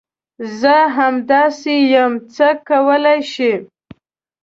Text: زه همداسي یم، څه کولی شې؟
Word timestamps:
زه 0.59 0.75
همداسي 0.97 1.75
یم، 1.93 2.13
څه 2.33 2.47
کولی 2.67 3.19
شې؟ 3.33 3.53